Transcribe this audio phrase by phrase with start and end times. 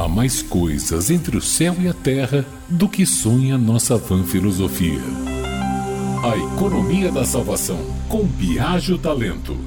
[0.00, 4.98] Há mais coisas entre o céu e a terra do que sonha nossa van filosofia.
[6.24, 7.76] A economia da salvação,
[8.08, 9.58] com Biagio Talento.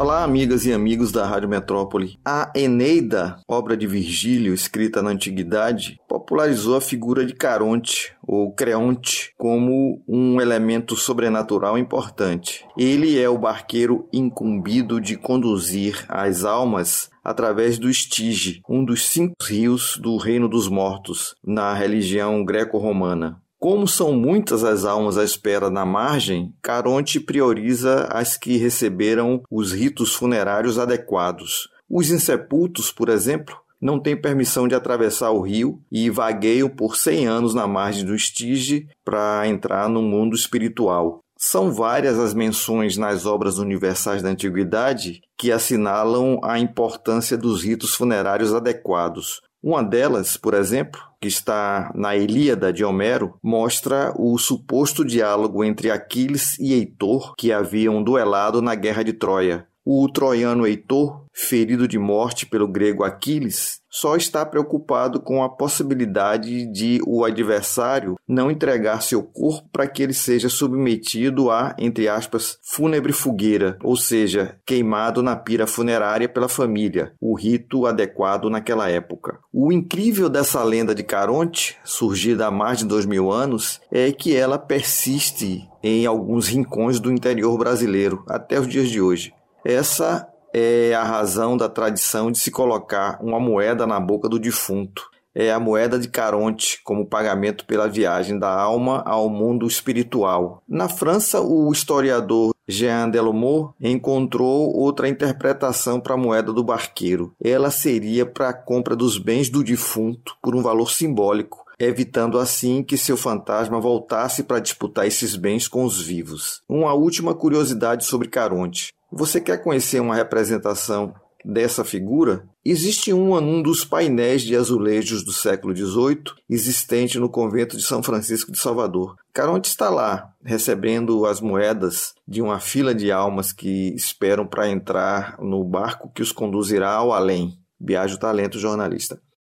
[0.00, 2.18] Olá, amigas e amigos da Rádio Metrópole.
[2.24, 9.34] A Eneida, obra de Virgílio, escrita na Antiguidade, popularizou a figura de Caronte, ou Creonte,
[9.36, 12.64] como um elemento sobrenatural importante.
[12.78, 19.34] Ele é o barqueiro incumbido de conduzir as almas através do Estige, um dos cinco
[19.42, 23.38] rios do Reino dos Mortos, na religião greco-romana.
[23.60, 29.70] Como são muitas as almas à espera na margem, Caronte prioriza as que receberam os
[29.70, 31.68] ritos funerários adequados.
[31.86, 37.26] Os insepultos, por exemplo, não têm permissão de atravessar o rio e vagueiam por 100
[37.26, 41.20] anos na margem do Estige para entrar no mundo espiritual.
[41.38, 47.94] São várias as menções nas obras universais da antiguidade que assinalam a importância dos ritos
[47.94, 49.42] funerários adequados.
[49.62, 55.90] Uma delas, por exemplo, que está na Ilíada de Homero, mostra o suposto diálogo entre
[55.90, 59.66] Aquiles e Heitor, que haviam duelado na Guerra de Troia.
[59.84, 66.66] O troiano Heitor, ferido de morte pelo grego Aquiles, só está preocupado com a possibilidade
[66.70, 72.58] de o adversário não entregar seu corpo para que ele seja submetido a, entre aspas,
[72.62, 79.40] fúnebre fogueira, ou seja, queimado na pira funerária pela família, o rito adequado naquela época.
[79.52, 84.36] O incrível dessa lenda de Caronte, surgida há mais de dois mil anos, é que
[84.36, 89.32] ela persiste em alguns rincões do interior brasileiro até os dias de hoje.
[89.64, 95.08] Essa é a razão da tradição de se colocar uma moeda na boca do defunto.
[95.32, 100.62] É a moeda de Caronte como pagamento pela viagem da alma ao mundo espiritual.
[100.68, 107.32] Na França, o historiador Jean Delumeau encontrou outra interpretação para a moeda do barqueiro.
[107.42, 112.82] Ela seria para a compra dos bens do defunto por um valor simbólico, evitando assim
[112.82, 116.62] que seu fantasma voltasse para disputar esses bens com os vivos.
[116.68, 118.92] Uma última curiosidade sobre Caronte.
[119.12, 122.44] Você quer conhecer uma representação dessa figura?
[122.64, 128.02] Existe uma num dos painéis de azulejos do século XVIII, existente no convento de São
[128.02, 129.16] Francisco de Salvador.
[129.32, 135.36] Caronte está lá, recebendo as moedas de uma fila de almas que esperam para entrar
[135.40, 137.58] no barco que os conduzirá ao além.
[137.80, 139.18] Viaja o talento jornalista.